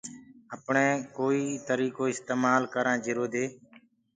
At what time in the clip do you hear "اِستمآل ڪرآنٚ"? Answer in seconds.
2.13-3.03